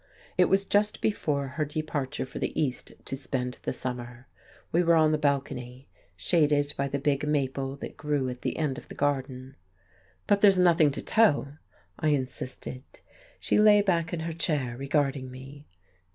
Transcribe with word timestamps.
It 0.35 0.45
was 0.49 0.65
just 0.65 0.99
before 0.99 1.47
her 1.49 1.63
departure 1.65 2.25
for 2.25 2.39
the 2.39 2.59
East 2.59 2.91
to 3.05 3.15
spend 3.15 3.59
the 3.61 3.71
summer. 3.71 4.25
We 4.71 4.81
were 4.81 4.95
on 4.95 5.11
the 5.11 5.19
balcony, 5.19 5.89
shaded 6.17 6.73
by 6.75 6.87
the 6.87 6.97
big 6.97 7.27
maple 7.27 7.75
that 7.75 7.97
grew 7.97 8.27
at 8.27 8.41
the 8.41 8.57
end 8.57 8.79
of 8.79 8.87
the 8.87 8.95
garden. 8.95 9.57
"But 10.25 10.41
there's 10.41 10.57
nothing 10.57 10.89
to 10.93 11.03
tell," 11.03 11.59
I 11.99 12.07
insisted. 12.07 12.81
She 13.39 13.59
lay 13.59 13.83
back 13.83 14.11
in 14.11 14.21
her 14.21 14.33
chair, 14.33 14.75
regarding 14.75 15.29
me. 15.29 15.67